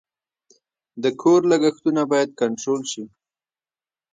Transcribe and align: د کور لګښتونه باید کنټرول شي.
د 1.03 1.05
کور 1.21 1.41
لګښتونه 1.51 2.01
باید 2.11 2.29
کنټرول 2.41 2.81
شي. 2.91 3.03